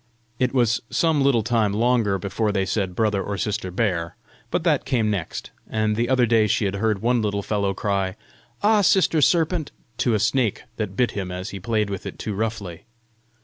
It 0.39 0.51
was 0.51 0.81
some 0.89 1.21
little 1.21 1.43
time 1.43 1.73
longer 1.73 2.17
before 2.17 2.51
they 2.51 2.65
said 2.65 2.95
Brother 2.95 3.21
or 3.21 3.37
Sister 3.37 3.69
Bear, 3.69 4.15
but 4.49 4.63
that 4.63 4.83
came 4.83 5.11
next, 5.11 5.51
and 5.69 5.95
the 5.95 6.09
other 6.09 6.25
day 6.25 6.47
she 6.47 6.65
had 6.65 6.77
heard 6.77 7.03
one 7.03 7.21
little 7.21 7.43
fellow 7.43 7.75
cry, 7.75 8.15
"Ah, 8.63 8.81
Sister 8.81 9.21
Serpent!" 9.21 9.71
to 9.99 10.15
a 10.15 10.19
snake 10.19 10.63
that 10.77 10.95
bit 10.95 11.11
him 11.11 11.31
as 11.31 11.49
he 11.51 11.59
played 11.59 11.91
with 11.91 12.07
it 12.07 12.17
too 12.17 12.33
roughly. 12.33 12.85